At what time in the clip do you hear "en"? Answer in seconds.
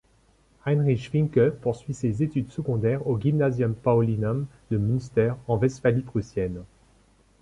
5.47-5.59